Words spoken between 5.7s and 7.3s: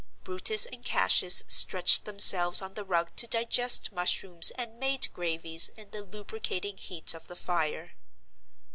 in the lubricating heat of